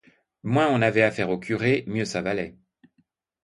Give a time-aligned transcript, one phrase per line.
[0.41, 2.57] Moins on avait affaire aux curés, mieux ça valait.